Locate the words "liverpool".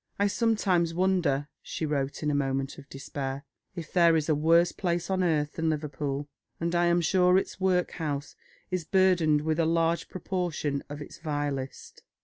5.69-6.27